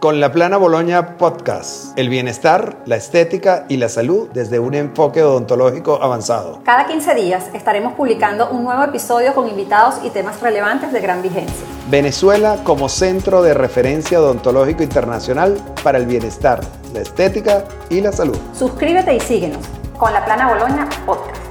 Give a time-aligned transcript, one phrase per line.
[0.00, 5.24] Con la Plana Boloña Podcast, el bienestar, la estética y la salud desde un enfoque
[5.24, 6.60] odontológico avanzado.
[6.62, 11.20] Cada 15 días estaremos publicando un nuevo episodio con invitados y temas relevantes de gran
[11.20, 11.66] vigencia.
[11.90, 16.60] Venezuela como centro de referencia odontológico internacional para el bienestar,
[16.94, 18.38] la estética y la salud.
[18.54, 19.66] Suscríbete y síguenos
[19.98, 21.42] con la Plana Boloña Podcast.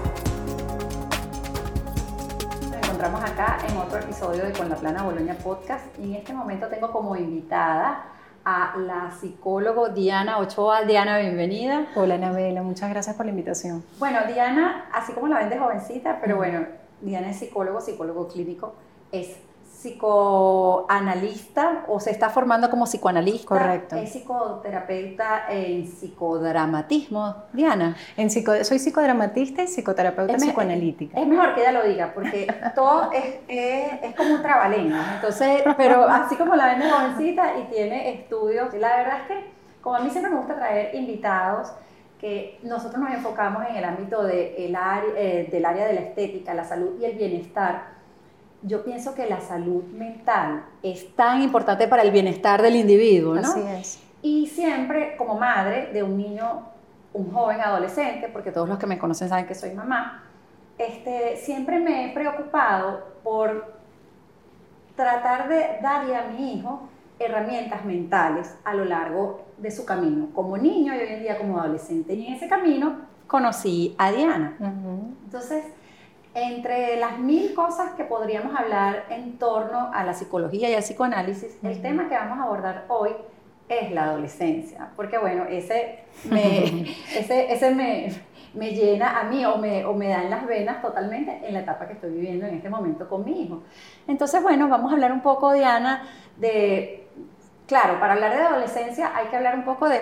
[2.61, 6.31] Nos encontramos acá en otro episodio de Con la Plana Boloña Podcast y en este
[6.31, 8.13] momento tengo como invitada
[8.49, 10.83] a la psicólogo Diana Ochoa.
[10.83, 11.87] Diana, bienvenida.
[11.95, 13.83] Hola, Anabela, muchas gracias por la invitación.
[13.99, 16.65] Bueno, Diana, así como la ven de jovencita, pero bueno,
[17.01, 18.73] Diana es psicólogo, psicólogo clínico,
[19.11, 19.35] es
[19.77, 23.47] psicoanalista o se está formando como psicoanalista.
[23.47, 23.95] Correcto.
[23.95, 27.95] Es psicoterapeuta en psicodramatismo, Diana.
[28.15, 31.19] En psico, soy psicodramatista y psicoterapeuta Es psicoanalítica.
[31.19, 34.99] Es mejor que ella lo diga, porque todo es, es, es como un trabalengua.
[35.15, 39.51] Entonces, pero así como la ven de jovencita y tiene estudios, la verdad es que,
[39.81, 41.71] como a mí siempre me gusta traer invitados,
[42.19, 45.99] que nosotros nos enfocamos en el ámbito de el área- eh, del área de la
[46.01, 47.95] estética, la salud y el bienestar.
[48.63, 53.41] Yo pienso que la salud mental es tan importante para el bienestar del individuo, ¿no?
[53.41, 54.03] Así es.
[54.21, 56.63] Y siempre, como madre de un niño,
[57.13, 60.23] un joven adolescente, porque todos los que me conocen saben que soy mamá,
[60.77, 63.77] este, siempre me he preocupado por
[64.95, 70.57] tratar de darle a mi hijo herramientas mentales a lo largo de su camino, como
[70.57, 72.13] niño y hoy en día como adolescente.
[72.13, 72.97] Y en ese camino
[73.27, 74.55] conocí a Diana.
[74.59, 75.13] Ujú.
[75.25, 75.65] Entonces,
[76.37, 81.57] entre las mil cosas que podríamos hablar en torno a la psicología y al psicoanálisis,
[81.63, 83.09] el tema que vamos a abordar hoy
[83.67, 88.13] es la adolescencia, porque bueno, ese me, ese, ese me,
[88.53, 91.61] me llena a mí o me, o me da en las venas totalmente en la
[91.61, 93.63] etapa que estoy viviendo en este momento con mi hijo.
[94.07, 96.03] Entonces, bueno, vamos a hablar un poco, Diana,
[96.37, 97.07] de,
[97.65, 100.01] claro, para hablar de adolescencia hay que hablar un poco de,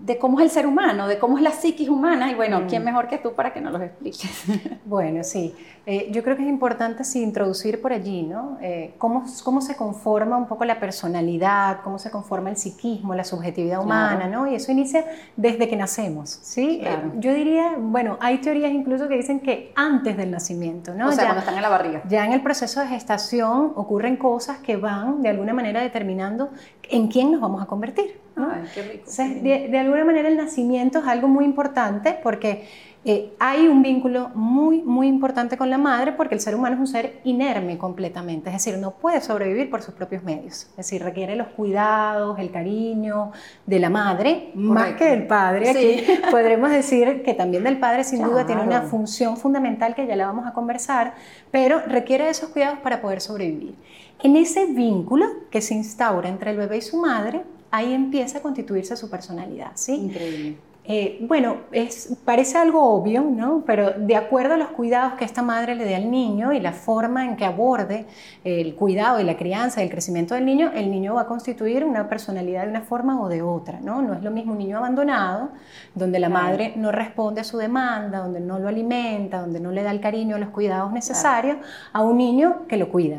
[0.00, 2.66] de cómo es el ser humano, de cómo es la psiquis humana, y bueno, Mm.
[2.68, 4.44] ¿quién mejor que tú para que nos los expliques?
[4.86, 5.54] Bueno, sí.
[5.86, 8.58] Eh, yo creo que es importante sí, introducir por allí, ¿no?
[8.60, 13.24] Eh, cómo, cómo se conforma un poco la personalidad, cómo se conforma el psiquismo, la
[13.24, 14.46] subjetividad humana, ¿no?
[14.46, 15.04] Y eso inicia
[15.36, 16.78] desde que nacemos, ¿sí?
[16.80, 17.08] Claro.
[17.08, 21.08] Eh, yo diría, bueno, hay teorías incluso que dicen que antes del nacimiento, ¿no?
[21.08, 22.02] o sea, Ya- cuando están en la barriga.
[22.08, 26.50] Ya en el proceso de gestación ocurren cosas que van de alguna manera determinando
[26.88, 28.18] en quién nos vamos a convertir.
[28.40, 28.50] ¿No?
[28.52, 28.94] Ay, qué rico.
[28.98, 32.66] Entonces, de, de alguna manera el nacimiento es algo muy importante porque
[33.02, 36.80] eh, hay un vínculo muy, muy importante con la madre porque el ser humano es
[36.80, 41.02] un ser inerme completamente, es decir, no puede sobrevivir por sus propios medios, es decir,
[41.02, 43.32] requiere los cuidados, el cariño
[43.64, 45.72] de la madre, más que del padre.
[45.72, 46.04] Sí.
[46.04, 50.14] Aquí podremos decir que también del padre sin duda tiene una función fundamental que ya
[50.14, 51.14] la vamos a conversar,
[51.50, 53.76] pero requiere de esos cuidados para poder sobrevivir.
[54.22, 58.42] En ese vínculo que se instaura entre el bebé y su madre, ahí empieza a
[58.42, 59.94] constituirse su personalidad, ¿sí?
[59.94, 60.56] Increíble.
[60.92, 63.62] Eh, bueno, es, parece algo obvio, ¿no?
[63.64, 66.72] Pero de acuerdo a los cuidados que esta madre le dé al niño y la
[66.72, 68.06] forma en que aborde
[68.42, 71.84] el cuidado y la crianza y el crecimiento del niño, el niño va a constituir
[71.84, 74.02] una personalidad de una forma o de otra, ¿no?
[74.02, 75.50] No es lo mismo un niño abandonado,
[75.94, 76.44] donde la Claro.
[76.46, 80.00] madre no responde a su demanda, donde no lo alimenta, donde no le da el
[80.00, 81.58] cariño, los cuidados necesarios,
[81.92, 83.18] a un niño que lo cuida.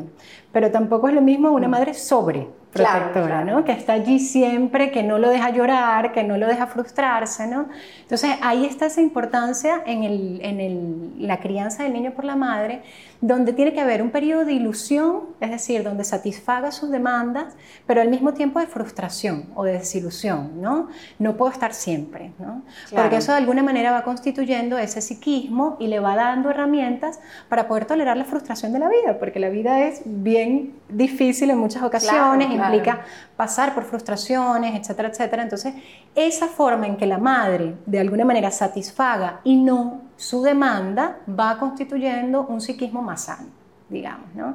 [0.50, 3.58] Pero tampoco es lo mismo una madre sobre protectora, claro.
[3.58, 3.64] ¿no?
[3.64, 7.66] Que está allí siempre, que no lo deja llorar, que no lo deja frustrarse, ¿no?
[8.00, 12.36] Entonces ahí está esa importancia en, el- en el- la crianza del niño por la
[12.36, 12.82] madre,
[13.22, 17.54] donde tiene que haber un periodo de ilusión, es decir, donde satisfaga sus demandas,
[17.86, 20.88] pero al mismo tiempo de frustración o de desilusión, ¿no?
[21.20, 22.62] No puedo estar siempre, ¿no?
[22.88, 23.04] Claro.
[23.04, 27.68] Porque eso de alguna manera va constituyendo ese psiquismo y le va dando herramientas para
[27.68, 31.84] poder tolerar la frustración de la vida, porque la vida es bien difícil en muchas
[31.84, 32.74] ocasiones, Claro, claro.
[32.74, 33.04] implica
[33.36, 35.44] pasar por frustraciones, etcétera, etcétera.
[35.44, 35.74] Entonces,
[36.16, 41.58] esa forma en que la madre de alguna manera satisfaga y no su demanda va
[41.58, 43.48] constituyendo un psiquismo más sano,
[43.88, 44.54] digamos, ¿no?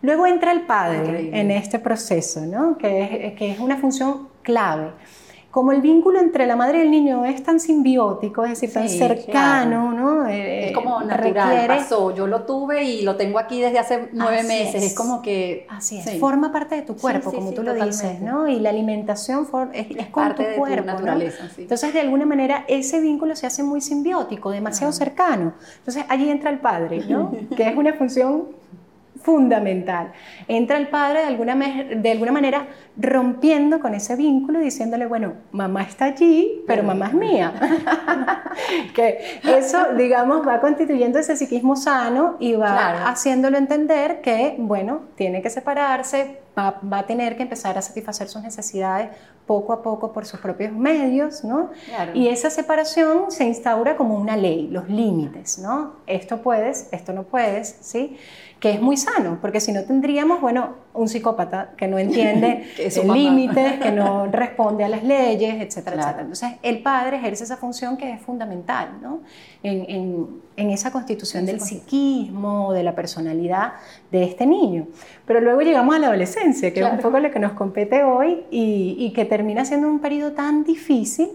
[0.00, 1.40] Luego entra el padre Increíble.
[1.40, 2.78] en este proceso, ¿no?
[2.78, 4.92] que, es, que es una función clave.
[5.52, 8.88] Como el vínculo entre la madre y el niño es tan simbiótico, es decir, tan
[8.88, 10.26] Sí, cercano, ¿no?
[10.26, 12.10] Eh, Es como natural, requiere- pasó.
[12.14, 14.74] Yo lo tuve y lo tengo aquí desde hace nueve Así meses.
[14.76, 14.82] es.
[14.84, 14.94] Es.
[14.94, 15.66] como que.
[15.68, 16.18] Así es, sí.
[16.18, 18.22] forma parte de tu cuerpo, sí, como tú lo dices.
[18.22, 18.48] ¿no?
[18.48, 20.92] Y la alimentación for- es, es Es con parte tu de tu cuerpo, ¿no?
[20.94, 21.44] naturaleza.
[21.58, 25.52] Entonces, de alguna manera, ese vínculo se hace muy simbiótico, demasiado cercano.
[25.80, 27.30] Entonces, allí entra el padre, ¿no?
[27.56, 28.44] que es una función
[29.22, 30.12] fundamental.
[30.48, 32.66] Entra el padre de alguna, de alguna manera
[32.96, 37.52] rompiendo con ese vínculo y diciéndole, bueno, mamá está allí, pero mamá es mía.
[38.94, 42.98] que eso, digamos, va constituyendo ese psiquismo sano y va Claro.
[43.06, 48.28] haciéndolo entender que, bueno, tiene que separarse va, va, a tener que empezar a satisfacer
[48.28, 49.10] sus necesidades
[49.46, 51.70] poco a poco por sus propios medios, ¿no?
[52.14, 55.96] Y esa separación se instaura como una ley, los límites, ¿no?
[56.06, 58.16] Esto puedes, esto no puedes, ¿sí?
[58.62, 62.66] que es muy sano, porque si no tendríamos, bueno, un psicópata que no entiende
[63.14, 66.20] límites, que no responde a las leyes, etcétera, etcétera.
[66.20, 69.20] Entonces, el padre ejerce esa función que es fundamental, ¿no?
[69.62, 73.74] En, en, en esa constitución del psiquismo, de la personalidad
[74.10, 74.86] de este niño.
[75.26, 78.44] Pero luego llegamos a la adolescencia, que es un poco lo que nos compete hoy
[78.50, 81.30] y, y que termina siendo un periodo tan difícil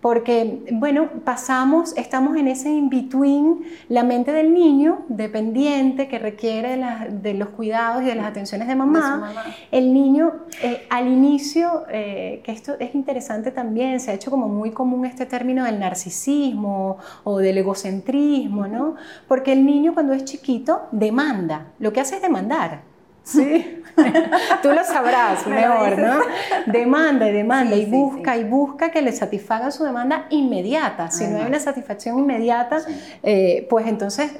[0.00, 7.34] porque, bueno, pasamos, estamos en ese in-between, la mente del niño, dependiente, que requiere de,
[7.34, 9.32] los cuidados y de las atenciones de mamá.
[9.70, 10.32] El niño,
[10.62, 15.04] eh, al inicio, eh, que esto es interesante también, se ha hecho como muy común
[15.04, 18.96] este término del narcisismo o del egocentrismo, ¿no?
[19.28, 22.89] Porque el niño cuando es chiquito demanda, lo que hace es demandar.
[23.22, 23.82] Sí,
[24.62, 26.20] tú lo sabrás mejor, ¿no?
[26.66, 31.10] Demanda y demanda y busca y busca que le satisfaga su demanda inmediata.
[31.10, 32.78] Si no hay una satisfacción inmediata,
[33.22, 34.32] eh, pues entonces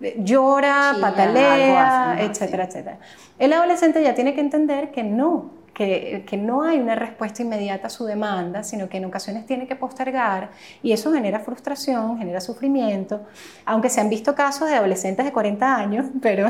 [0.00, 2.98] eh, llora, patalea, etcétera, etcétera.
[3.38, 7.88] El adolescente ya tiene que entender que no, que, que, no hay una respuesta inmediata
[7.88, 10.48] a su demanda, sino que en ocasiones tiene que postergar
[10.82, 13.26] y eso genera frustración, genera sufrimiento,
[13.66, 16.48] aunque se han visto casos de adolescentes de 40 años, pero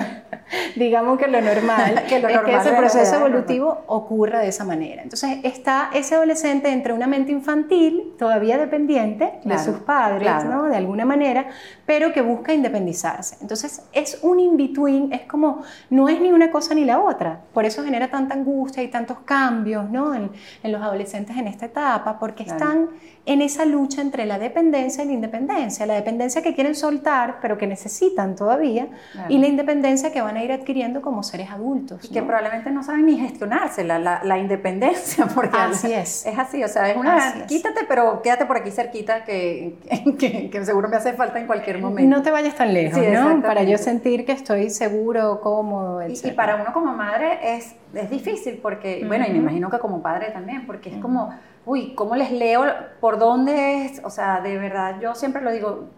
[0.76, 5.02] digamos que lo normal, que lo es que ese proceso evolutivo ocurra de esa manera.
[5.02, 10.64] Entonces está ese adolescente entre una mente infantil, todavía dependiente de sus padres, ¿no?
[10.64, 11.49] de alguna manera,
[11.84, 13.38] pero que busca independizarse.
[13.40, 17.64] Entonces es un in-between, es como, no es ni una cosa ni la otra, por
[17.64, 18.88] eso genera tanta angustia y
[19.24, 20.14] tanto cambios ¿no?
[20.14, 20.30] en,
[20.64, 22.90] los adolescentes en esta etapa, porque están
[23.26, 25.84] en esa lucha entre la dependencia y la independencia.
[25.84, 28.88] La dependencia que quieren soltar, pero que necesitan todavía,
[29.28, 32.04] y la independencia que van a ir adquiriendo como seres adultos.
[32.04, 36.24] Y que probablemente no saben ni gestionarse la, la, independencia, porque así es.
[36.26, 39.76] Es así, o sea, es una, quítate, pero quédate por aquí cerquita, que,
[40.19, 42.16] que, que, seguro me hace falta en cualquier momento.
[42.16, 43.42] No te vayas tan lejos, ¿no?
[43.42, 46.24] Para yo sentir que estoy seguro, cómodo, etc.
[46.24, 49.78] Y, y para uno como madre es, es difícil, porque, bueno, y me imagino que
[49.78, 51.32] como padre también, porque es como
[51.66, 52.64] uy, ¿cómo les leo?
[53.00, 54.00] ¿Por dónde es?
[54.04, 55.88] O sea, de verdad, yo siempre lo digo,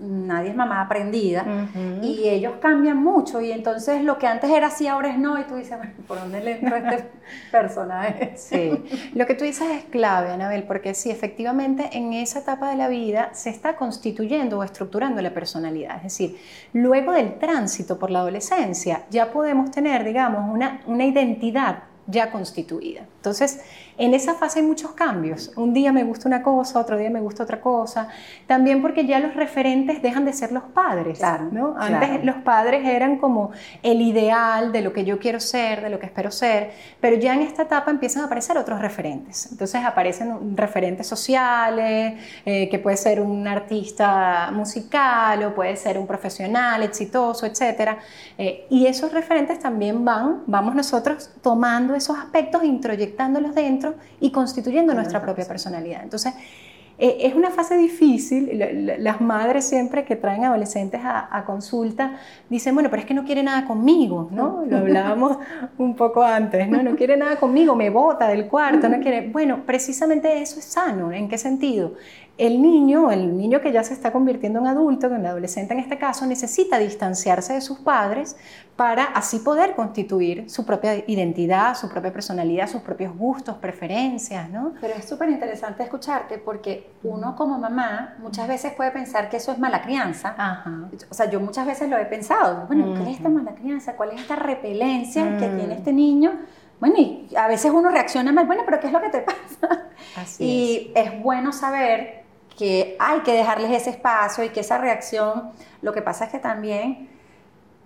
[0.00, 1.44] nadie es mamá aprendida
[2.02, 5.44] y ellos cambian mucho y entonces lo que antes era así ahora es no y
[5.44, 7.10] tú dices, bueno, ¿por dónde le entro a este
[7.50, 8.32] personaje?
[8.36, 8.82] Sí,
[9.14, 12.88] lo que tú dices es clave, Anabel, porque sí, efectivamente en esa etapa de la
[12.88, 16.38] vida se está constituyendo o estructurando la personalidad, es decir,
[16.72, 23.02] luego del tránsito por la adolescencia ya podemos tener, digamos, una, una identidad ya constituida.
[23.16, 23.60] Entonces,
[24.00, 25.52] en esa fase hay muchos cambios.
[25.56, 28.08] Un día me gusta una cosa, otro día me gusta otra cosa.
[28.46, 31.20] También porque ya los referentes dejan de ser los padres.
[31.52, 31.76] ¿no?
[31.78, 33.50] Antes los padres eran como
[33.82, 37.34] el ideal de lo que yo quiero ser, de lo que espero ser, pero ya
[37.34, 39.52] en esta etapa empiezan a aparecer otros referentes.
[39.52, 42.14] Entonces aparecen referentes sociales,
[42.46, 47.98] eh, que puede ser un artista musical o puede ser un profesional exitoso, etc.
[48.38, 53.89] Eh, y esos referentes también van, vamos nosotros tomando esos aspectos, introyectándolos dentro
[54.20, 56.02] y constituyendo nuestra propia personalidad.
[56.02, 56.34] Entonces,
[57.02, 58.62] eh, es una fase difícil.
[58.98, 62.18] Las madres siempre que traen adolescentes a, consulta
[62.50, 64.64] dicen, bueno, pero es que no quiere nada conmigo, ¿no?
[64.68, 65.38] Lo hablábamos
[65.78, 66.82] un poco antes, ¿no?
[66.82, 69.30] No quiere nada conmigo, me bota del cuarto, no quiere...
[69.30, 71.10] Bueno, precisamente eso es sano.
[71.10, 71.94] ¿En qué sentido?
[72.40, 75.98] El niño, el niño que ya se está convirtiendo en adulto, en adolescente en este
[75.98, 78.34] caso, necesita distanciarse de sus padres
[78.76, 84.72] para así poder constituir su propia identidad, su propia personalidad, sus propios gustos, preferencias, ¿no?
[84.80, 89.52] Pero es súper interesante escucharte porque uno como mamá muchas veces puede pensar que eso
[89.52, 90.34] es mala crianza.
[91.10, 92.66] O sea, yo muchas veces lo he pensado.
[92.68, 93.96] Bueno, ¿qué es esta mala crianza?
[93.96, 96.38] ¿Cuál es esta repelencia que tiene este niño?
[96.80, 99.88] Bueno, y a veces uno reacciona mal, bueno, pero ¿qué es lo que te pasa?
[100.38, 102.20] y es bueno saber
[102.56, 105.50] que hay que dejarles ese espacio y que esa reacción,
[105.82, 107.08] lo que pasa es que también,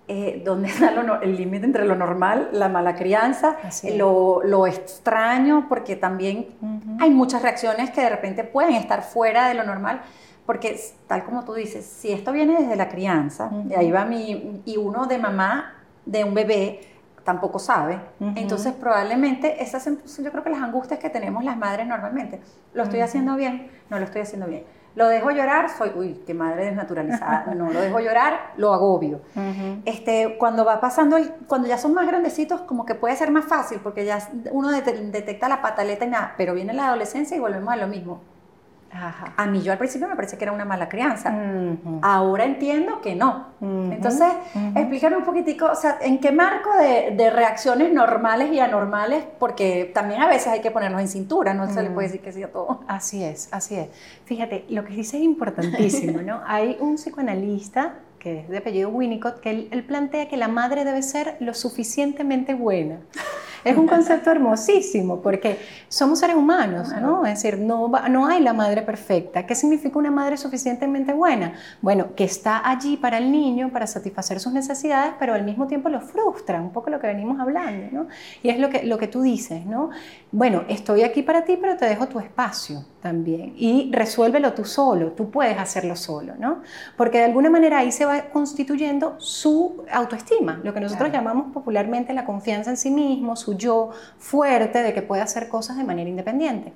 [0.07, 3.57] eh, ¿dónde está el límite entre lo normal, la mala crianza,
[3.95, 5.67] lo, lo, extraño?
[5.69, 6.47] Porque también
[6.99, 10.01] hay muchas reacciones que de repente pueden estar fuera de lo normal.
[10.45, 14.61] Porque tal como tú dices, si esto viene desde la crianza, y ahí va mi,
[14.63, 15.73] y uno de mamá
[16.05, 16.81] de un bebé,
[17.25, 17.99] tampoco sabe.
[18.35, 22.39] Entonces, probablemente esas yo creo que las angustias que tenemos las madres normalmente.
[22.73, 23.69] ¿Lo estoy haciendo bien?
[23.89, 24.63] No lo estoy haciendo bien.
[24.95, 25.69] ¿Lo dejo llorar?
[25.69, 27.45] Soy, uy, qué madre desnaturalizada.
[27.55, 29.21] No, lo dejo llorar, lo agobio.
[29.83, 33.45] este, cuando va pasando, el, cuando ya son más grandecitos, como que puede ser más
[33.45, 34.19] fácil, porque ya
[34.51, 38.21] uno detecta la pataleta y nada, pero viene la adolescencia y volvemos a lo mismo.
[39.37, 41.35] A mí yo al principio me parece que era una mala crianza.
[42.01, 43.47] Ahora entiendo que no.
[43.61, 44.31] Entonces,
[44.75, 49.23] explícame un poquitico, o sea, ¿en qué marco de, de, reacciones normales y anormales?
[49.39, 52.31] Porque también a veces hay que ponernos en cintura, no se le puede decir que
[52.31, 52.81] sí a todo.
[52.87, 53.89] Así es, así es.
[54.25, 56.41] Fíjate, lo que dice es importantísimo, ¿no?
[56.47, 60.83] Hay un psicoanalista que es de apellido Winnicott, que él, él plantea que la madre
[60.83, 63.01] debe ser lo suficientemente buena.
[63.65, 65.57] Es un concepto hermosísimo porque
[65.89, 67.25] somos seres humanos, ¿no?
[67.25, 69.47] Es decir, no, no hay la madre perfecta.
[69.47, 71.53] ¿Qué significa una madre suficientemente buena?
[71.81, 75.89] Bueno, que está allí para el niño, para satisfacer sus necesidades, pero al mismo tiempo
[75.89, 78.07] lo frustra, un poco lo que venimos hablando, ¿no?
[78.43, 79.89] Y es lo que, lo que tú dices, ¿no?
[80.31, 83.53] Bueno, estoy aquí para ti, pero te dejo tu espacio también.
[83.57, 86.61] Y resuélvelo tú solo, tú puedes hacerlo solo, ¿no?
[86.97, 92.13] Porque de alguna manera ahí se va constituyendo su autoestima, lo que nosotros llamamos popularmente
[92.13, 96.09] la confianza en sí mismo, su yo fuerte de que puede hacer cosas de manera
[96.09, 96.73] independiente.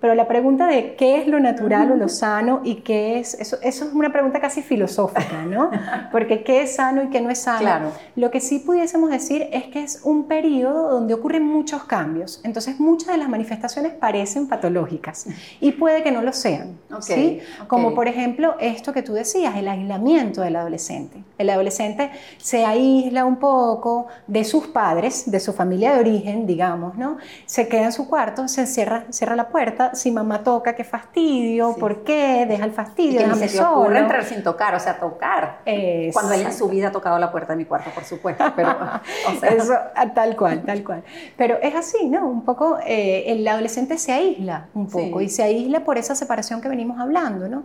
[0.00, 3.56] Pero la pregunta de qué es lo natural o lo sano y qué es, eso,
[3.62, 5.70] eso es una pregunta casi filosófica, ¿no?
[6.12, 7.60] Porque qué es sano y qué no es sano.
[7.60, 7.92] Claro.
[8.14, 12.40] Lo que sí pudiésemos decir es que es un periodo donde ocurren muchos cambios.
[12.44, 15.26] Entonces muchas de las manifestaciones parecen patológicas
[15.60, 16.78] y puede que no lo sean.
[17.00, 17.40] ¿sí?
[17.66, 21.24] Como por ejemplo esto que tú decías, el aislamiento del adolescente.
[21.38, 26.96] El adolescente se aísla un poco de sus padres, de su familia de origen, digamos,
[26.96, 27.16] ¿no?
[27.46, 31.76] Se queda en su cuarto, se cierra, cierra la puerta si mamá toca, qué fastidio,
[31.78, 32.46] ¿por qué?
[32.48, 35.60] Deja el fastidio, y que se te ocurre entrar sin tocar, o sea, tocar.
[35.64, 36.12] Exacto.
[36.12, 38.70] Cuando él en su vida ha tocado la puerta de mi cuarto, por supuesto, pero,
[39.28, 39.50] o sea.
[39.50, 41.04] Eso, ah, tal cual, tal cual.
[41.36, 42.26] Pero es así, ¿no?
[42.28, 46.60] Un poco, eh, el adolescente se aísla un poco, y se aísla por esa separación
[46.60, 47.64] que venimos hablando, ¿no?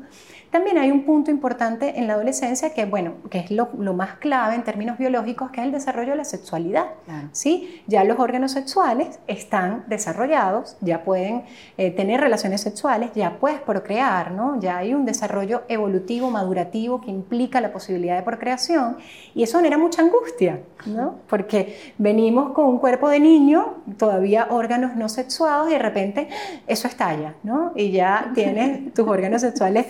[0.52, 4.56] También hay un punto importante en la adolescencia que, bueno, que es lo, más clave
[4.56, 6.88] en términos biológicos, que es el desarrollo de la sexualidad.
[7.32, 7.82] ¿sí?
[7.88, 11.46] Ya los órganos sexuales están desarrollados, ya pueden
[11.78, 14.60] eh, tener relaciones sexuales, ya puedes procrear, ¿no?
[14.60, 18.98] Ya hay un desarrollo evolutivo, madurativo, que implica la posibilidad de procreación,
[19.34, 21.16] y eso genera mucha angustia, ¿no?
[21.28, 26.30] Porque venimos con un cuerpo de niño, todavía órganos no sexuados, y de repente
[26.68, 27.72] eso estalla, ¿no?
[27.76, 29.88] Y ya tienes tus órganos sexuales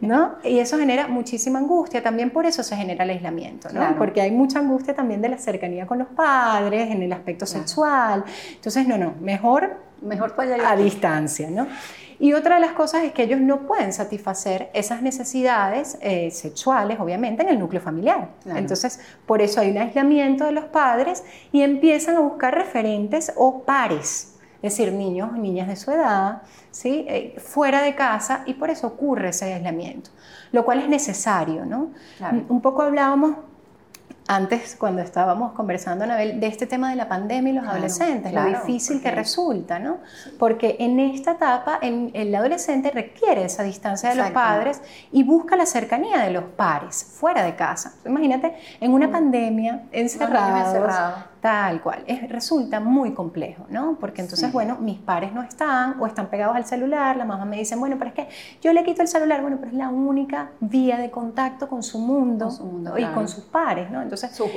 [0.00, 0.34] ¿no?
[0.44, 3.96] Y eso genera muchísima angustia, también por eso se genera el aislamiento, ¿no?
[3.96, 8.24] Porque hay mucha angustia también de la cercanía con los padres, en el aspecto sexual.
[8.54, 10.34] Entonces, no, no, mejor, mejor
[10.64, 11.66] a distancia, ¿no?
[12.20, 17.00] Y otra de las cosas es que ellos no pueden satisfacer esas necesidades eh, sexuales,
[17.00, 18.28] obviamente, en el núcleo familiar.
[18.46, 23.64] Entonces, por eso hay un aislamiento de los padres y empiezan a buscar referentes o
[23.64, 24.34] pares
[24.64, 27.04] es decir, niños niñas de su edad, ¿sí?
[27.06, 30.08] Eh, fuera de casa y por eso ocurre ese aislamiento,
[30.52, 31.66] lo cual es necesario.
[31.66, 31.90] ¿no?
[32.48, 33.36] Un poco hablábamos
[34.26, 38.44] antes, cuando estábamos conversando, Anabel, de este tema de la pandemia y los adolescentes, lo
[38.44, 39.98] difícil que resulta, ¿no?
[40.38, 44.80] Porque en esta etapa el, adolescente requiere esa distancia de los padres
[45.12, 47.94] y busca la cercanía de los pares, fuera de casa.
[48.06, 49.12] Imagínate, en una mm.
[49.12, 52.04] pandemia, encerrados, Tal cual.
[52.06, 53.98] Es, resulta muy complejo, ¿no?
[54.00, 57.58] Porque entonces, bueno, mis pares no están o están pegados al celular, la mamá me
[57.58, 58.28] dice, bueno, pero es que
[58.62, 61.98] yo le quito el celular, bueno, pero es la única vía de contacto con su
[61.98, 62.48] mundo,
[62.96, 64.00] y con sus pares, ¿no?
[64.00, 64.48] Entonces, sus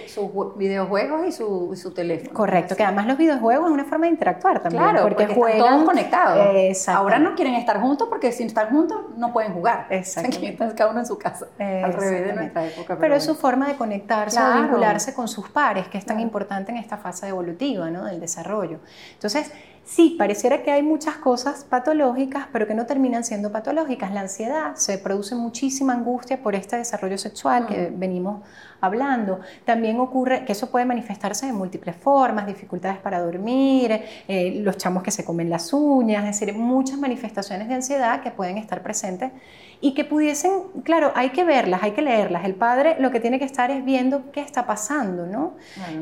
[0.55, 2.33] videojuegos y su, su, teléfono.
[2.33, 4.81] Correcto, que además los videojuegos es una forma de interactuar también.
[4.81, 6.87] Claro, porque, juegan todos conectados.
[6.87, 9.87] Ahora no quieren estar juntos porque si están juntos no pueden jugar.
[9.89, 10.73] Exactamente.
[10.73, 11.47] cada uno en su casa.
[11.59, 12.97] Al revés de nuestra época.
[12.97, 16.71] Pero, es su forma de conectarse, de vincularse con sus pares, que es tan importante
[16.71, 18.05] en esta fase evolutiva ¿no?
[18.05, 18.79] del desarrollo.
[19.13, 19.51] Entonces,
[19.83, 24.11] sí, pareciera que hay muchas cosas patológicas, pero que no terminan siendo patológicas.
[24.13, 28.43] La ansiedad, se produce muchísima angustia por este desarrollo sexual que venimos
[28.81, 29.39] hablando.
[29.65, 35.03] También ocurre que eso puede manifestarse de múltiples formas, dificultades para dormir, eh, los chamos
[35.03, 39.31] que se comen las uñas, es decir, muchas manifestaciones de ansiedad que pueden estar presentes
[39.79, 40.51] y que pudiesen,
[40.83, 42.45] claro, hay que verlas, hay que leerlas.
[42.45, 45.53] El padre lo que tiene que estar es viendo qué está pasando, ¿no?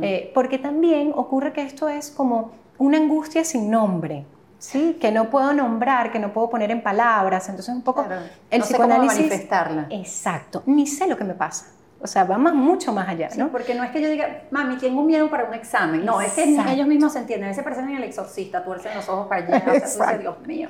[0.01, 4.25] Eh, porque también ocurre que esto es como una angustia sin nombre.
[4.57, 4.97] ¿sí?
[4.99, 8.05] que no puedo nombrar, que no puedo poner en palabras, entonces un poco
[8.49, 9.17] el no psicoanálisis...
[9.19, 9.87] manifestarla.
[9.89, 11.67] Exacto, ni sé lo que me pasa.
[12.01, 13.49] O sea, va más, mucho más allá, ¿no?
[13.49, 16.05] porque no es que yo diga, mami, tengo miedo para un examen.
[16.05, 17.55] No, es que ellos mismos se entienden.
[17.55, 19.63] Se parecen en el exorcista, tuercen los ojos para allá.
[19.83, 20.69] O sea, Dios mío.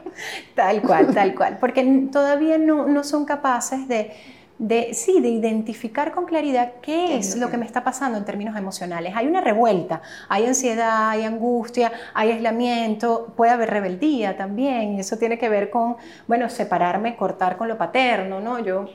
[0.54, 1.58] Tal cual, tal cual.
[1.60, 4.12] Porque todavía no, no son capaces de,
[4.58, 8.56] de, sí, de identificar con claridad qué es lo que me está pasando en términos
[8.56, 9.14] emocionales.
[9.16, 15.18] Hay una revuelta, hay ansiedad, hay angustia, hay aislamiento, puede haber rebeldía también, y eso
[15.18, 18.60] tiene que ver con, bueno, separarme, cortar con lo paterno, ¿no?
[18.60, 18.86] Yo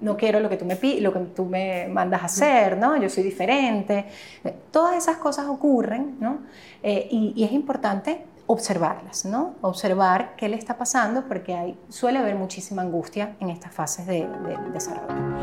[0.00, 2.96] no quiero lo que tú me lo que tú me mandas a hacer, ¿no?
[2.96, 4.06] Yo soy diferente.
[4.70, 6.38] Todas esas cosas ocurren, ¿no?
[6.82, 9.54] Eh, y, es importante observarlas, ¿no?
[9.60, 14.26] Observar qué le está pasando porque hay, suele haber muchísima angustia en estas fases de,
[14.26, 15.36] del desarrollo.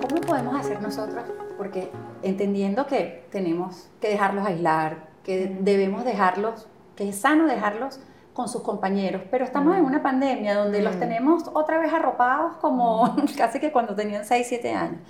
[0.00, 1.24] ¿Cómo podemos hacer nosotros?
[1.58, 1.90] Porque
[2.22, 8.00] entendiendo que tenemos que dejarlos aislar, que debemos dejarlos, que es sano dejarlos
[8.32, 13.14] con sus compañeros, pero estamos en una pandemia donde los tenemos otra vez arropados como
[13.36, 15.00] casi que cuando tenían 6, 7 años.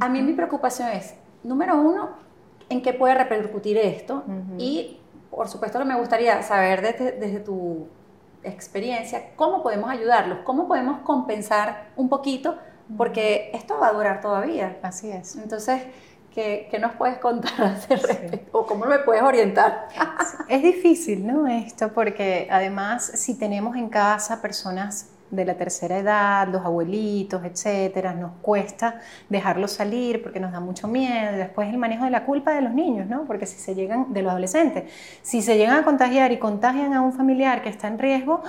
[0.00, 2.10] A mí mi preocupación es, número uno,
[2.68, 4.24] en qué puede repercutir esto
[4.58, 4.98] y
[5.30, 7.86] por supuesto que me gustaría saber desde, desde, tu
[8.42, 12.56] experiencia cómo podemos ayudarlos, cómo podemos compensar un poquito,
[12.96, 14.78] porque esto va a durar todavía.
[14.82, 15.36] Así es.
[15.36, 15.82] Entonces,
[16.38, 17.76] ¿qué, qué nos puedes contar?
[18.52, 19.88] ¿O cómo me puedes orientar?
[20.48, 21.48] es difícil, ¿no?
[21.48, 28.14] Esto, porque además si tenemos en casa personas de la tercera edad, los abuelitos, etcétera,
[28.14, 31.36] nos cuesta dejarlos salir porque nos da mucho miedo.
[31.36, 33.24] Después el manejo de la culpa de los niños, ¿no?
[33.24, 34.92] Porque si se llegan, de los adolescentes,
[35.22, 38.42] si se llegan a contagiar y contagian a un familiar que está en riesgo,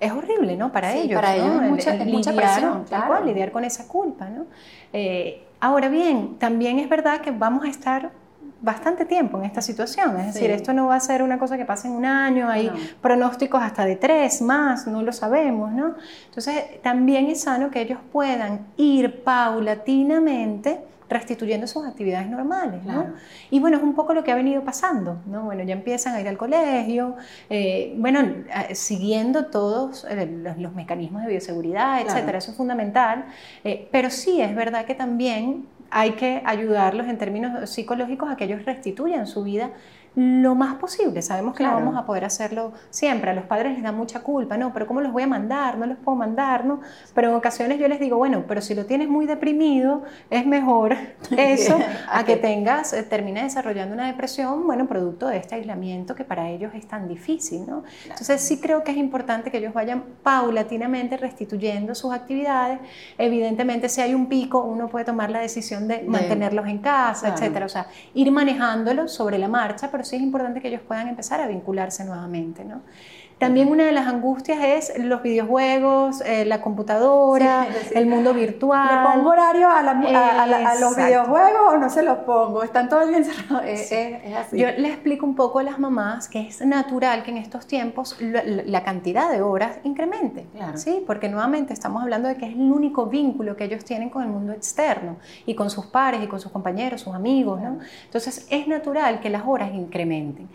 [0.00, 0.72] es horrible, ¿no?
[0.72, 1.20] Para ellos.
[1.20, 3.24] Para ellos es mucha, lidiar, mucha presión, claro.
[3.24, 4.46] lidiar con esa culpa, ¿no?
[4.92, 8.10] Eh, ahora bien, también es verdad que vamos a estar
[8.60, 10.18] bastante tiempo en esta situación.
[10.20, 12.70] Es decir, esto no va a ser una cosa que pase en un año, hay
[13.00, 15.94] pronósticos hasta de tres más, no lo sabemos, ¿no?
[16.26, 23.14] Entonces, también es sano que ellos puedan ir paulatinamente restituyendo sus actividades normales, ¿no?
[23.50, 25.42] Y bueno, es un poco lo que ha venido pasando, ¿no?
[25.42, 27.16] Bueno, ya empiezan a ir al colegio,
[27.50, 28.20] eh, bueno,
[28.72, 33.24] siguiendo todos eh, los, mecanismos de bioseguridad, etcétera, eso es fundamental,
[33.64, 38.44] eh, pero sí es verdad que también hay que ayudarlos en términos psicológicos a que
[38.44, 39.72] ellos restituyan su vida
[40.16, 41.22] lo más posible.
[41.22, 43.30] Sabemos que no vamos a poder hacerlo siempre.
[43.30, 44.72] A los padres les da mucha culpa, ¿no?
[44.72, 45.78] Pero ¿cómo los voy a mandar?
[45.78, 46.80] No los puedo mandar, ¿no?
[47.14, 50.96] Pero en ocasiones yo les digo, bueno, pero si lo tienes muy deprimido, es mejor
[51.36, 51.78] eso
[52.10, 56.48] a que tengas, eh, termine desarrollando una depresión, bueno, producto de este aislamiento que para
[56.48, 57.84] ellos es tan difícil, ¿no?
[58.04, 62.80] Entonces sí creo que es importante que ellos vayan paulatinamente restituyendo sus actividades.
[63.16, 67.66] Evidentemente, si hay un pico, uno puede tomar la decisión de, mantenerlos en casa, etcétera.
[67.66, 71.40] O sea, ir manejándolos sobre la marcha, pero sí es importante que ellos puedan empezar
[71.40, 72.64] a vincularse nuevamente.
[72.64, 72.82] ¿no?
[73.40, 78.86] También una de las angustias es los videojuegos, eh, la computadora, el mundo virtual.
[78.86, 79.82] ¿Le pongo horario a,
[80.78, 82.62] los videojuegos o no se los pongo?
[82.62, 83.64] Están todos bien encerrados.
[83.64, 83.92] Es,
[84.36, 84.58] así.
[84.58, 88.18] Yo le explico un poco a las mamás que es natural que en estos tiempos
[88.20, 90.46] la, cantidad de horas incremente.
[90.74, 91.02] ¿sí?
[91.06, 94.28] Porque nuevamente estamos hablando de que es el único vínculo que ellos tienen con el
[94.28, 97.58] mundo externo y con sus pares y con sus compañeros, sus amigos.
[97.62, 97.78] ¿no?
[98.04, 100.46] Entonces es natural que las horas incrementen.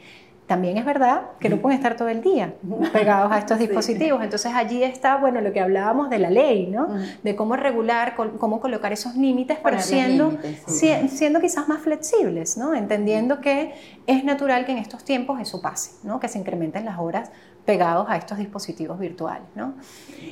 [0.47, 2.53] También es verdad que no pueden estar todo el día
[2.93, 4.23] pegados a estos dispositivos.
[4.23, 6.87] Entonces allí está, bueno, lo que hablábamos de la ley, ¿no?
[7.23, 12.75] De cómo regular, cómo colocar esos límites, pero siendo, siendo quizás más flexibles, ¿no?
[12.75, 13.73] Entendiendo que
[14.05, 16.19] es natural que en estos tiempos eso pase, ¿no?
[16.19, 17.31] Que se incrementen las horas
[17.65, 19.47] pegados a estos dispositivos virtuales.
[19.55, 19.73] ¿no?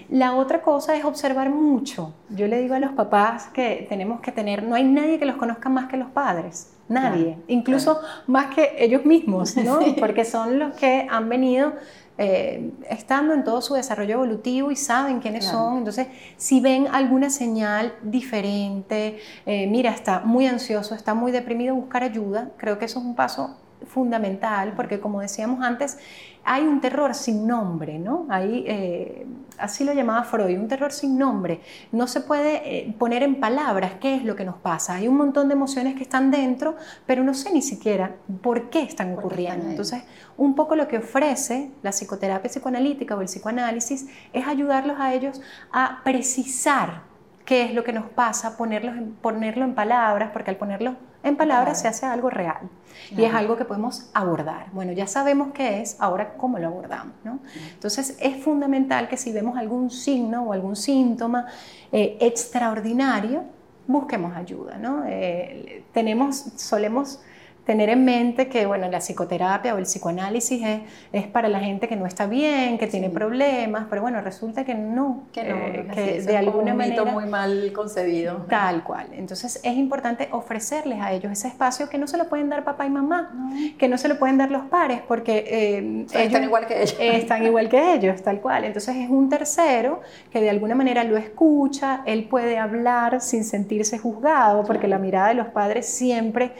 [0.09, 2.13] La otra cosa es observar mucho.
[2.29, 5.35] Yo le digo a los papás que tenemos que tener, no hay nadie que los
[5.35, 9.79] conozca más que los padres, nadie, incluso más que ellos mismos, ¿no?
[9.99, 11.73] porque son los que han venido
[12.17, 15.79] eh, estando en todo su desarrollo evolutivo y saben quiénes son.
[15.79, 22.03] Entonces, si ven alguna señal diferente, eh, mira, está muy ansioso, está muy deprimido, buscar
[22.03, 25.97] ayuda, creo que eso es un paso fundamental, porque como decíamos antes,
[26.45, 28.25] hay un terror sin nombre, ¿no?
[28.29, 29.25] Hay, eh,
[29.57, 31.61] así lo llamaba Freud, un terror sin nombre.
[31.91, 34.95] No se puede eh, poner en palabras qué es lo que nos pasa.
[34.95, 38.81] Hay un montón de emociones que están dentro, pero no sé ni siquiera por qué
[38.81, 39.69] están ocurriendo.
[39.69, 40.03] Entonces,
[40.35, 45.41] un poco lo que ofrece la psicoterapia psicoanalítica o el psicoanálisis es ayudarlos a ellos
[45.71, 47.03] a precisar
[47.45, 51.37] qué es lo que nos pasa, ponerlo en, ponerlo en palabras, porque al ponerlo en
[51.37, 52.69] palabras se hace algo real
[53.11, 54.67] y es algo que podemos abordar.
[54.73, 57.15] Bueno, ya sabemos qué es, ahora cómo lo abordamos.
[57.23, 57.39] ¿no?
[57.73, 61.47] Entonces es fundamental que si vemos algún signo o algún síntoma
[61.91, 63.43] eh, extraordinario,
[63.87, 64.77] busquemos ayuda.
[64.77, 65.03] ¿no?
[65.07, 67.19] Eh, tenemos, solemos
[67.65, 70.81] tener en mente que bueno, la psicoterapia o el psicoanálisis es,
[71.13, 74.75] es para la gente que no está bien, que tiene problemas, pero bueno, resulta que
[74.75, 78.45] no, que, no, eh, que de alguna un manera muy mal concebido.
[78.49, 79.07] Tal cual.
[79.13, 82.85] Entonces es importante ofrecerles a ellos ese espacio que no se lo pueden dar papá
[82.85, 83.31] y mamá,
[83.77, 86.97] que no se lo pueden dar los pares, porque eh, están igual que ellos.
[87.23, 88.65] Están igual que ellos, tal cual.
[88.65, 93.97] Entonces es un tercero que de alguna manera lo escucha, él puede hablar sin sentirse
[93.97, 96.51] juzgado, porque la mirada de los padres siempre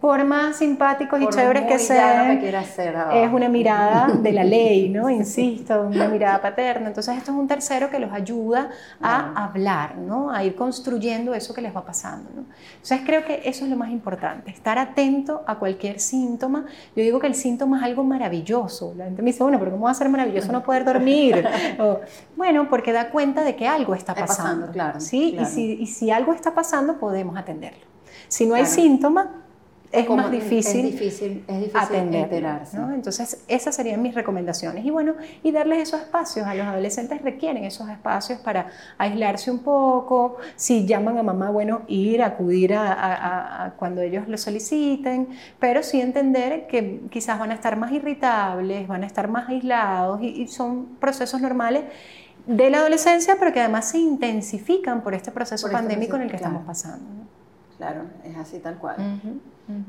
[0.00, 3.10] por más simpáticos y chéveres que sean, que ser, ah.
[3.12, 5.10] es una mirada de la ley, ¿no?
[5.10, 6.88] Insisto, una mirada paterna.
[6.88, 8.70] Entonces esto es un tercero que los ayuda
[9.02, 10.30] a hablar, ¿no?
[10.30, 12.44] A ir construyendo eso que les va pasando, ¿no?
[12.72, 16.64] Entonces creo que eso es lo más importante, estar atento a cualquier síntoma.
[16.94, 18.94] Yo digo que el síntoma es algo maravilloso.
[18.96, 21.46] La gente me dice, bueno, pero ¿cómo va a ser maravilloso no poder dormir?
[21.78, 22.00] O,
[22.36, 25.32] bueno, porque da cuenta de que algo está Está pasando, claro, ¿sí?
[25.32, 25.48] claro.
[25.48, 27.84] Y, si, y si algo está pasando, podemos atenderlo.
[28.28, 29.45] Si no hay síntoma,
[29.96, 32.76] es Como- más difícil Es difícil, es difícil atenderlo, enterarse.
[32.78, 32.92] ¿no?
[32.92, 34.84] Entonces, esas serían mis recomendaciones.
[34.84, 36.46] Y bueno, y darles esos espacios.
[36.46, 38.66] A los adolescentes requieren esos espacios para
[38.98, 40.36] aislarse un poco.
[40.56, 45.28] Si llaman a mamá, bueno, ir, acudir a, a- a- cuando ellos lo soliciten,
[45.58, 50.20] pero sí entender que quizás van a estar más irritables, van a estar más aislados
[50.22, 51.84] y, y son procesos normales
[52.46, 56.22] de la adolescencia, pero que además se intensifican por este proceso Por este pandémico en
[56.22, 56.98] el que proceso, estamos claro.
[56.98, 57.22] pasando.
[57.22, 57.26] ¿no?
[57.76, 58.96] Claro, es así tal cual.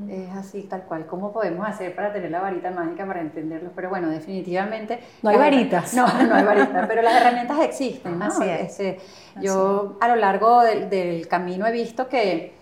[0.10, 1.06] Es así tal cual.
[1.06, 3.72] ¿Cómo podemos hacer para tener la varita mágica para entenderlo?
[3.76, 5.00] Pero bueno, definitivamente.
[5.22, 5.94] No hay varitas.
[5.94, 8.18] No, no hay varitas, pero las herramientas existen.
[8.18, 8.26] ¿no?
[8.26, 8.72] Así es.
[8.72, 9.00] Este,
[9.40, 12.54] yo a lo largo del, del camino he visto que,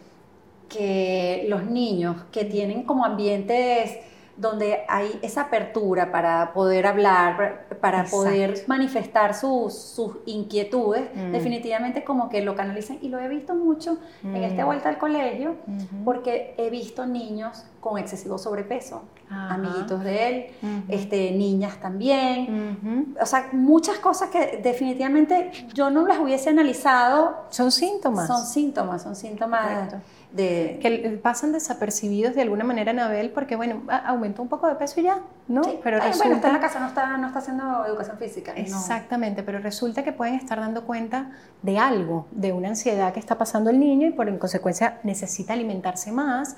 [0.67, 3.97] que los niños que tienen como ambientes
[4.37, 8.17] donde hay esa apertura para poder hablar, para- Exacto.
[8.23, 11.31] poder manifestar sus, sus inquietudes, Mm.
[11.31, 12.97] definitivamente como que lo canalizan.
[13.01, 14.65] Y lo he visto mucho en esta Mm.
[14.65, 15.55] vuelta al colegio,
[16.03, 19.53] porque he visto niños con excesivo sobrepeso, Ajá.
[19.53, 20.83] amiguitos de él, Ujú.
[20.89, 22.79] este, niñas también.
[22.81, 23.21] Ujú.
[23.21, 27.45] O sea, muchas cosas que definitivamente yo no las hubiese analizado.
[27.51, 28.25] Son síntomas.
[28.25, 29.97] Son síntomas, son síntomas Correcto.
[30.31, 30.79] de...
[30.81, 35.03] que pasan desapercibidos de alguna manera, Anabel, porque bueno, aumentó un poco de peso y
[35.03, 35.63] ya, ¿no?
[35.63, 36.23] Sí, pero ay, resulta...
[36.23, 38.51] bueno, está en la casa, no está, no está haciendo educación física.
[38.53, 38.59] no.
[38.59, 41.29] Exactamente, pero resulta que pueden estar dando cuenta
[41.61, 45.53] de algo, de una ansiedad que está pasando el niño y por en consecuencia necesita
[45.53, 46.57] alimentarse más,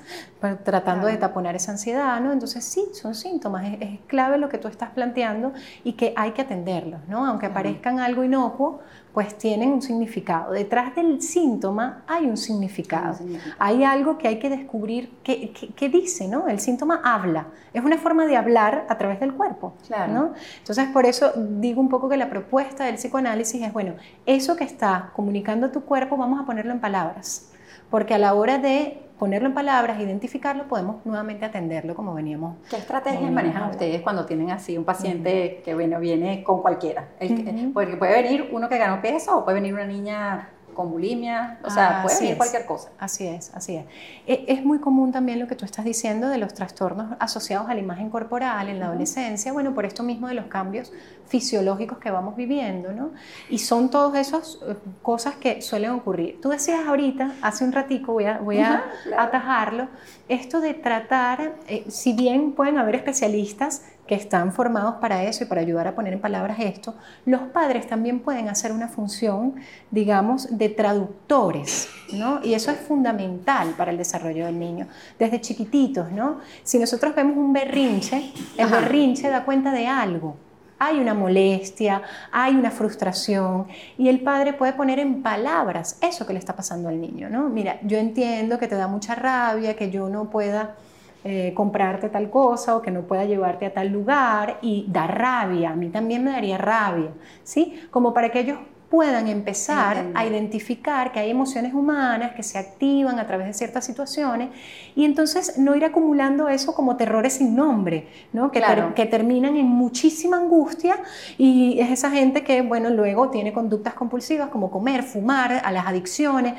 [0.64, 2.32] tratando de Taponar esa ansiedad, ¿no?
[2.32, 5.52] Entonces sí, son síntomas, es, es clave lo que tú estás planteando
[5.84, 7.24] y que hay que atenderlos, ¿no?
[7.26, 7.54] Aunque Claro.
[7.54, 8.80] parezcan algo inocuo,
[9.12, 10.52] pues tienen un significado.
[10.52, 13.16] Detrás del síntoma hay un significado.
[13.58, 16.46] Hay algo que hay que descubrir qué, qué- qué dice, ¿no?
[16.46, 20.12] El síntoma habla, es una forma de hablar a través del cuerpo, Claro.
[20.12, 20.32] ¿no?
[20.58, 23.94] Entonces, por eso digo un poco que la propuesta del psicoanálisis es, bueno,
[24.26, 27.47] eso que está comunicando tu cuerpo, vamos a ponerlo en palabras,
[27.90, 32.56] porque a la hora de ponerlo en palabras, identificarlo, podemos nuevamente atenderlo como veníamos.
[32.70, 37.08] ¿Qué estrategias manejan ustedes cuando tienen así un paciente que bueno, viene con cualquiera?
[37.18, 37.72] El que- Ujú.
[37.72, 41.70] Porque puede venir uno que ganó peso o puede venir una niña con bulimia, o
[41.70, 42.36] sea, Ah, puede venir es.
[42.38, 42.90] cualquier cosa.
[42.98, 43.84] Así es, así es.
[44.26, 47.74] E- Es muy común también lo que tú estás diciendo de los trastornos asociados a
[47.74, 50.92] la imagen corporal en la adolescencia, bueno, por esto mismo de los cambios
[51.26, 53.10] fisiológicos que vamos viviendo, ¿no?
[53.50, 56.40] Y son todas esas eh, cosas que suelen ocurrir.
[56.40, 59.22] Tú decías ahorita, hace un ratico, voy a, voy a Ajá, claro.
[59.24, 59.88] atajarlo,
[60.28, 65.46] esto de tratar, eh, si bien pueden haber especialistas que están formados para eso y
[65.46, 66.94] para ayudar a poner en palabras esto,
[67.26, 69.56] los padres también pueden hacer una función,
[69.90, 72.40] digamos, de traductores, ¿no?
[72.42, 76.38] Y eso es fundamental para el desarrollo del niño, desde chiquititos, ¿no?
[76.64, 78.80] Si nosotros vemos un berrinche, el Ajá.
[78.80, 80.36] berrinche da cuenta de algo.
[80.78, 83.66] Hay una molestia, hay una frustración
[83.98, 87.48] y el padre puede poner en palabras eso que le está pasando al niño, ¿no?
[87.50, 90.76] Mira, yo entiendo que te da mucha rabia, que yo no pueda
[91.24, 95.70] eh, comprarte tal cosa o que no pueda llevarte a tal lugar y da rabia,
[95.70, 97.10] a mí también me daría rabia,
[97.42, 97.80] ¿sí?
[97.90, 98.58] Como para que ellos
[98.90, 100.18] puedan empezar Entiendo.
[100.18, 104.48] a identificar que hay emociones humanas que se activan a través de ciertas situaciones
[104.96, 108.50] y entonces no ir acumulando eso como terrores sin nombre, ¿no?
[108.50, 108.94] que, ter- Claro.
[108.94, 110.96] que terminan en muchísima angustia
[111.36, 115.86] y es esa gente que, bueno, luego tiene conductas compulsivas como comer, fumar, a las
[115.86, 116.54] adicciones,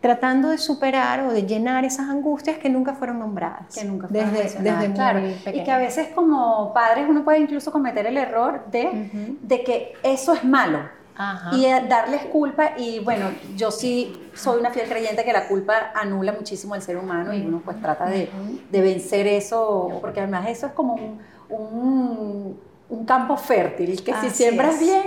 [0.00, 3.74] tratando de superar o de llenar esas angustias que nunca fueron nombradas.
[3.74, 5.20] que nunca fueron desde, desde claro.
[5.20, 9.62] muy Y que a veces como padres uno puede incluso cometer el error de, de
[9.64, 10.80] que eso es malo
[11.18, 11.50] Ajá.
[11.56, 13.26] y eh, darles culpa y bueno,
[13.56, 17.40] yo sí soy una fiel creyente que la culpa anula muchísimo al ser humano y
[17.40, 18.30] uno pues trata de,
[18.70, 24.30] de vencer eso, porque además eso es como un, un, un campo fértil, que si
[24.30, 24.80] siembras es.
[24.80, 25.02] bien,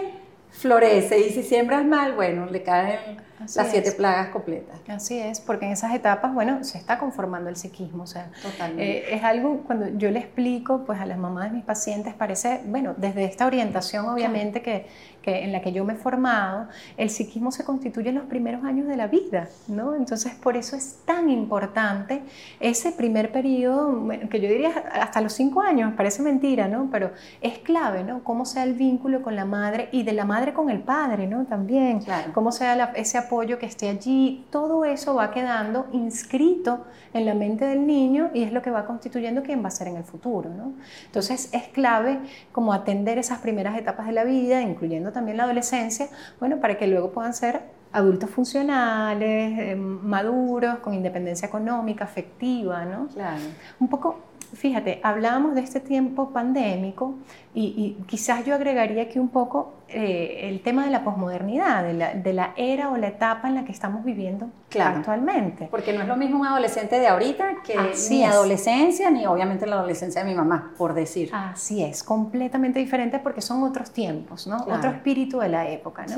[0.50, 3.00] florece y si siembras mal, bueno, le caen
[3.44, 3.96] Así las siete es.
[3.96, 4.80] plagas completas.
[4.88, 9.12] Así es, porque en esas etapas, bueno, se está conformando el psiquismo, o sea, Totalmente.
[9.12, 12.62] Eh, es algo, cuando yo le explico pues, a las mamás de mis pacientes, parece,
[12.66, 14.86] bueno, desde esta orientación obviamente que,
[15.22, 18.64] que en la que yo me he formado, el psiquismo se constituye en los primeros
[18.64, 19.96] años de la vida, ¿no?
[19.96, 22.22] Entonces, por eso es tan importante
[22.60, 26.90] ese primer periodo, bueno, que yo diría hasta los cinco años, parece mentira, ¿no?
[26.92, 28.24] Pero es clave, ¿no?
[28.24, 31.46] Cómo sea el vínculo con la madre y de la madre con el padre, ¿no?
[31.46, 32.32] También, Claro.
[32.34, 37.26] cómo sea la- ese apoyo apoyo que esté allí, todo eso va quedando inscrito en
[37.26, 39.96] la mente del niño y es lo que va constituyendo quién va a ser en
[39.96, 40.50] el futuro.
[40.50, 40.74] ¿no?
[41.06, 42.20] Entonces es clave
[42.52, 46.10] como atender esas primeras etapas de la vida, incluyendo también la adolescencia,
[46.42, 47.62] bueno, para que luego puedan ser
[47.94, 53.08] adultos funcionales, eh, maduros, con independencia económica, afectiva, ¿no?
[53.08, 53.44] Claro.
[53.80, 57.16] Un poco fíjate, hablábamos de este tiempo pandémico
[57.54, 62.54] y, quizás yo agregaría aquí un poco eh, el tema de la posmodernidad, de la,
[62.56, 64.50] era o la etapa en la que estamos viviendo
[64.80, 65.68] actualmente.
[65.70, 67.76] Porque no es lo mismo un adolescente de ahorita que
[68.10, 71.30] mi adolescencia, ni obviamente la adolescencia de mi mamá, por decir.
[71.34, 74.58] Así es, completamente diferente porque son otros tiempos, ¿no?
[74.58, 76.18] Otro espíritu de la época, ¿no?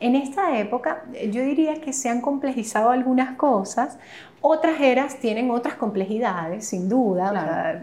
[0.00, 3.98] En esta época yo diría que se han complejizado algunas cosas,
[4.44, 7.80] otras eras tienen otras complejidades, sin duda.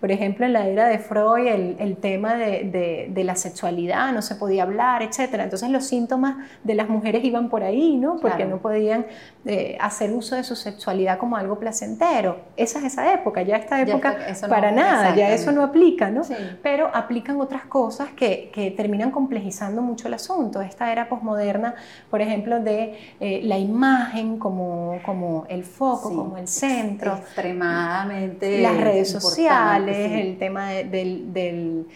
[0.00, 4.64] por ejemplo, en la era de Freud, el, tema de, la sexualidad no se podía
[4.64, 5.34] hablar, etc.
[5.34, 8.16] Entonces los síntomas de las mujeres iban por ahí, ¿no?
[8.16, 9.06] Porque no podían
[9.44, 12.40] eh, hacer uso de su sexualidad como algo placentero.
[12.56, 14.16] Esa es esa época, ya esta época
[14.48, 16.22] para nada, ya eso no aplica, ¿no?
[16.62, 20.60] Pero aplican otras cosas que, terminan complejizando mucho el asunto.
[20.60, 21.74] Esta era posmoderna,
[22.10, 25.62] por ejemplo, de eh, la imagen como, como el
[26.02, 27.16] como el centro.
[27.16, 28.60] Extremadamente.
[28.60, 31.86] Las redes sociales, el tema del,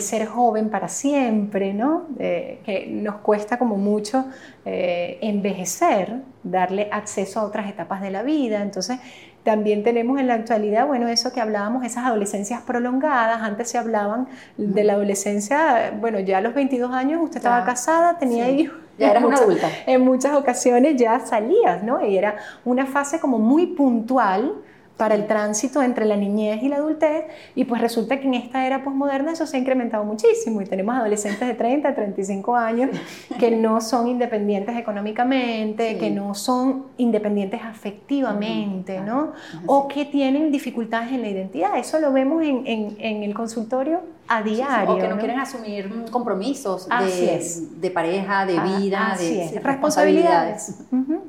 [0.00, 2.06] ser joven para siempre, ¿no?
[2.18, 4.24] que nos cuesta como mucho
[4.64, 8.62] eh, envejecer, darle acceso a otras etapas de la vida.
[8.62, 8.98] Entonces,
[9.42, 13.42] también tenemos en la actualidad, bueno, eso que hablábamos, esas adolescencias prolongadas.
[13.42, 18.18] Antes se hablaban de la adolescencia, bueno, ya a los 22 años usted estaba casada,
[18.18, 19.68] tenía hijos ya eras una adulta.
[19.86, 22.04] En muchas ocasiones ya salías, ¿no?
[22.04, 24.62] Y era una fase como muy puntual
[24.96, 27.24] para el tránsito entre la niñez y la adultez
[27.56, 30.94] y pues resulta que en esta era posmoderna eso se ha incrementado muchísimo y tenemos
[30.94, 32.90] adolescentes de 30 35 años
[33.38, 39.32] que no son independientes económicamente, que no son independientes afectivamente, ¿no?
[39.66, 41.76] O que tienen dificultades en la identidad.
[41.78, 44.94] Eso lo vemos en, en el consultorio a diario.
[44.94, 50.84] o que no, quieren asumir compromisos de, de, pareja, de ah, vida, de responsabilidades.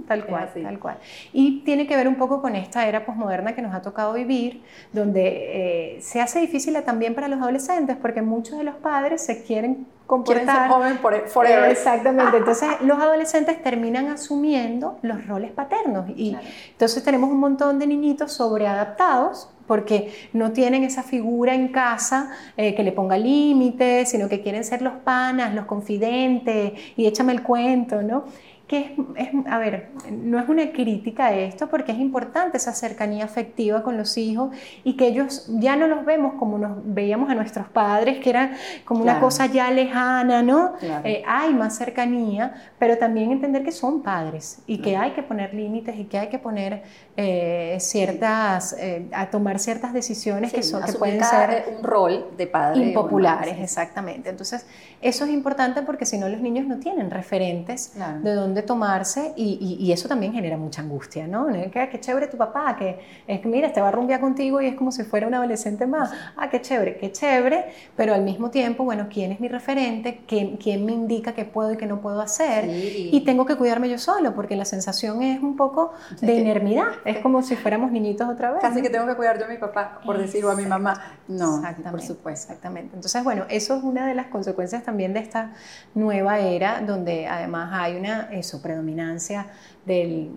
[0.08, 0.98] tal cual, tal cual.
[1.34, 4.64] Y tiene que ver un poco con esta era posmoderna que nos ha tocado vivir,
[4.94, 9.44] donde eh, se hace difícil también para los adolescentes, porque muchos de los padres se
[9.44, 10.70] quieren comportar.
[10.70, 11.72] joven forever.
[11.72, 12.38] exactamente.
[12.44, 16.10] Entonces, los adolescentes terminan asumiendo los roles paternos.
[16.16, 16.38] Y
[16.72, 22.76] entonces tenemos un montón de niñitos sobreadaptados porque no tienen esa figura en casa eh,
[22.76, 27.42] que le ponga límites, sino que quieren ser los panas, los confidentes y échame el
[27.42, 28.26] cuento, ¿no?
[28.68, 33.26] Que es, a ver, no es una crítica a esto porque es importante esa cercanía
[33.26, 37.36] afectiva con los hijos y que ellos ya no los vemos como nos veíamos a
[37.36, 38.54] nuestros padres, que era
[38.86, 40.74] como una cosa ya lejana, ¿no?
[41.04, 45.54] Eh, hay más cercanía, pero también entender que son padres y que hay que poner
[45.54, 46.84] límites y que hay que poner
[47.18, 52.48] eh, ciertas, eh, a tomar ciertas decisiones que, son, que pueden ser un rol de
[52.48, 54.30] padre impopulares, exactamente.
[54.30, 54.66] Entonces,
[55.02, 59.78] eso es importante porque si no los niños no tienen referentes de dónde tomarse y,
[59.80, 61.48] y, eso también genera mucha angustia, ¿no?
[61.48, 64.68] Que, qué chévere tu papá, que es que mira, te va a rumbear contigo y
[64.68, 66.12] es como si fuera un adolescente más.
[66.38, 70.22] Ah, qué chévere, qué chévere, pero al mismo tiempo, bueno, ¿quién es mi referente?
[70.28, 72.70] ¿Quién, quién me indica qué puedo y qué no puedo hacer?
[72.70, 76.90] Y tengo que cuidarme yo solo porque la sensación es un poco de inermidad.
[77.06, 78.62] Es como si fuéramos niñitos otra vez.
[78.62, 81.18] Casi que tengo que cuidar yo a mi papá, por decirlo a mi mamá.
[81.28, 82.52] No, por supuesto.
[82.52, 82.96] Exactamente.
[82.96, 85.54] Entonces, bueno, eso es una de las consecuencias también de esta
[85.96, 89.48] nueva era, donde además hay una eso, predominancia
[89.86, 90.32] del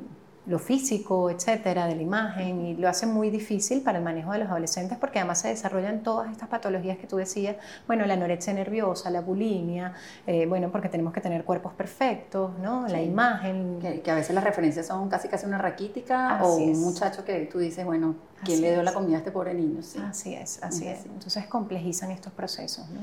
[0.46, 4.38] lo físico, etcétera, de la imagen, y lo hace muy difícil para el manejo de
[4.38, 8.52] los adolescentes porque además se desarrollan todas estas patologías que tú decías, bueno, la anorexia
[8.52, 9.94] nerviosa, la bulimia,
[10.26, 12.86] eh, bueno, porque tenemos que tener cuerpos perfectos, ¿no?
[12.86, 13.78] La imagen.
[13.80, 17.58] Que, a veces las referencias son casi casi una raquítica o un muchacho que tú
[17.58, 18.14] dices, bueno,
[18.44, 19.80] ¿quién le dio la comida a este pobre niño?
[20.08, 21.04] Así es, así es.
[21.06, 23.00] Entonces complejizan estos procesos, ¿no?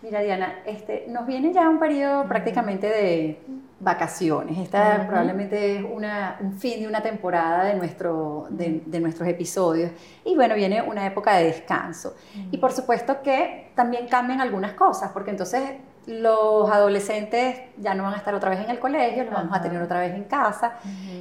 [0.00, 3.40] Mira, Diana, este, nos viene ya un periodo prácticamente de
[3.80, 4.56] vacaciones.
[4.58, 9.90] Esta probablemente es una, un fin de una temporada de, nuestro, de, nuestros episodios.
[10.24, 12.14] Y bueno, viene una época de descanso.
[12.52, 15.62] Y por supuesto que también cambian algunas cosas, porque entonces
[16.06, 19.60] los adolescentes ya no van a estar otra vez en el colegio, los vamos a
[19.60, 20.74] tener otra vez en casa.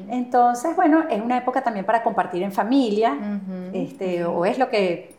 [0.08, 3.18] Entonces, bueno, es una época también para compartir en familia,
[3.74, 5.16] este, o es lo que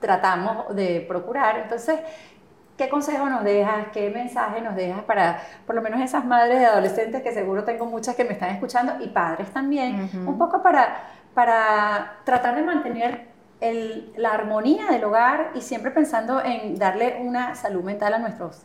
[0.00, 1.58] tratamos de procurar.
[1.58, 1.98] Entonces,
[2.76, 3.88] ¿Qué consejo nos dejas?
[3.92, 7.86] ¿Qué mensaje nos dejas para, por lo menos esas madres de adolescentes que seguro tengo
[7.86, 10.10] muchas que me están escuchando y padres también?
[10.26, 13.34] Un poco para, para tratar de mantener
[14.16, 18.62] la armonía del hogar y siempre pensando en darle una salud mental a nuestros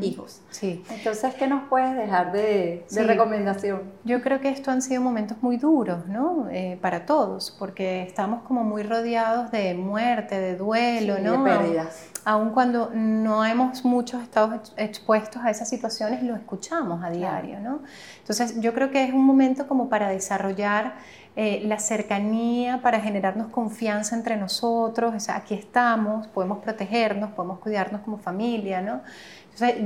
[0.00, 0.40] hijos.
[0.50, 0.82] Sí.
[0.90, 3.82] Entonces, ¿qué nos puedes dejar de, recomendación?
[4.04, 6.48] Yo creo que esto han sido momentos muy duros, ¿no?
[6.50, 11.44] Eh, para todos, porque estamos como muy rodeados de muerte, de duelo, ¿no?
[11.44, 12.09] De pérdidas.
[12.24, 17.80] Aun cuando no hemos muchos estado expuestos a esas situaciones, lo escuchamos a diario, ¿no?
[18.18, 20.94] Entonces, yo creo que es un momento como para desarrollar
[21.36, 27.60] eh, la cercanía para generarnos confianza entre nosotros, o sea, aquí estamos, podemos protegernos, podemos
[27.60, 29.00] cuidarnos como familia, ¿no?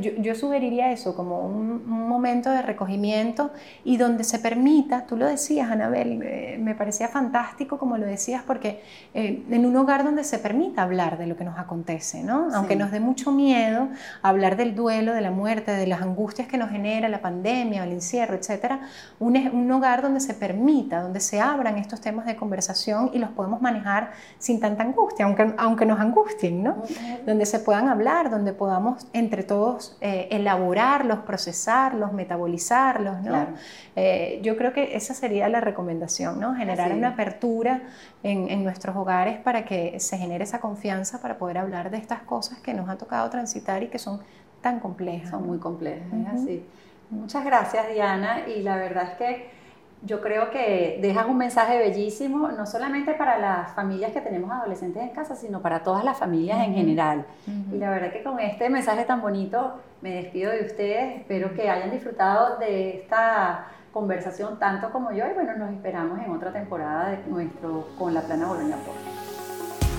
[0.01, 3.51] Yo, sugeriría eso como un, momento de recogimiento
[3.83, 8.43] y donde se permita, tú lo decías, Anabel, eh, me parecía fantástico como lo decías,
[8.47, 8.81] porque
[9.15, 12.49] eh, en un hogar donde se permita hablar de lo que nos acontece, ¿no?
[12.55, 13.89] Aunque nos dé mucho miedo
[14.23, 17.93] hablar del duelo, de la muerte, de las angustias que nos genera la pandemia, el
[17.93, 18.81] encierro, etcétera,
[19.19, 23.31] un, un hogar donde se permita, donde se abran estos temas de conversación y los
[23.31, 26.83] podemos manejar sin tanta angustia, aunque, aunque nos angustien, ¿no?
[27.27, 29.64] Donde se puedan hablar, donde podamos entre todos
[30.01, 33.47] eh, elaborarlos, procesarlos, metabolizarlos, ¿no?
[33.97, 36.55] Eh, yo creo que esa sería la recomendación, ¿no?
[36.55, 37.83] Generar una apertura
[38.23, 42.59] en, nuestros hogares para que se genere esa confianza para poder hablar de estas cosas
[42.61, 44.21] que nos ha tocado transitar y que son
[44.61, 45.31] tan complejas.
[45.31, 46.65] Son muy complejas, así.
[47.11, 49.51] Muchas gracias, Diana, y la verdad es que
[50.07, 55.03] yo creo que dejas un mensaje bellísimo, no solamente para las familias que tenemos adolescentes
[55.03, 57.25] en casa, sino para todas las familias en general.
[57.73, 61.71] Y la verdad que con este mensaje tan bonito me despido de ustedes, espero que
[61.71, 67.11] hayan disfrutado de esta conversación tanto como yo y bueno, nos esperamos en otra temporada
[67.11, 68.77] de nuestro Con la Plana Boloña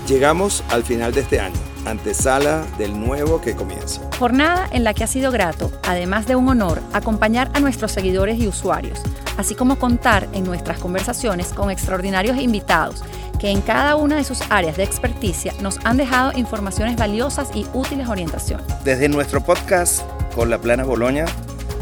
[0.06, 4.02] Llegamos al final de este año, antesala del nuevo que comienza.
[4.18, 8.38] Jornada en la que ha sido grato, además de un honor, acompañar a nuestros seguidores
[8.38, 9.02] y usuarios
[9.36, 13.02] así como contar en nuestras conversaciones con extraordinarios invitados
[13.38, 17.66] que en cada una de sus áreas de experticia nos han dejado informaciones valiosas y
[17.74, 18.62] útiles orientación.
[18.84, 20.02] Desde nuestro podcast
[20.34, 21.26] con la Plana Boloña,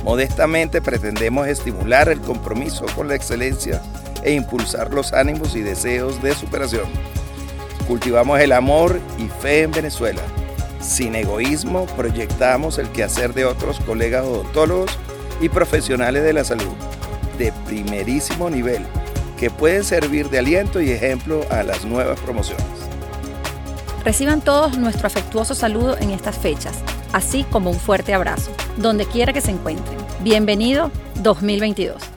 [0.04, 3.80] modestamente pretendemos estimular el compromiso con la excelencia
[4.22, 6.86] e impulsar los ánimos y deseos de superación.
[7.86, 10.22] Cultivamos el amor y fe en Venezuela.
[10.80, 14.98] Sin egoísmo proyectamos el quehacer de otros colegas odontólogos
[15.40, 16.74] y profesionales de la salud
[17.38, 18.82] de primerísimo nivel
[19.38, 22.64] que pueden servir de aliento y ejemplo a las nuevas promociones.
[24.04, 26.78] Reciban todos nuestro afectuoso saludo en estas fechas,
[27.12, 29.98] así como un fuerte abrazo, donde quiera que se encuentren.
[30.22, 30.90] Bienvenido
[31.22, 32.13] 2022.